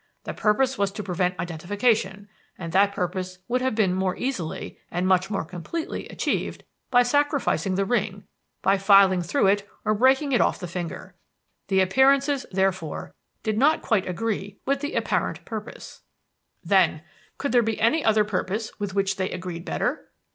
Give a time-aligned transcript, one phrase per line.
[0.23, 5.05] The purpose was to prevent identification; and that purpose would have been more easily, and
[5.07, 8.23] much more completely, achieved by sacrificing the ring,
[8.63, 11.13] by filing through it or breaking it off the finger.
[11.67, 16.01] The appearances, therefore, did not quite agree with the apparent purpose.
[16.63, 17.03] "Then,
[17.37, 20.09] could there be any other purpose with which they agreed better?